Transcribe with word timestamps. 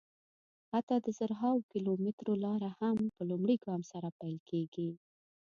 حتی 0.71 0.95
د 1.01 1.07
زرهاوو 1.19 1.67
کیلومترو 1.71 2.33
لاره 2.45 2.69
هم 2.79 2.97
په 3.15 3.21
لومړي 3.29 3.55
ګام 3.65 3.81
سره 3.91 4.09
پیل 4.19 4.37
کېږي. 4.49 4.89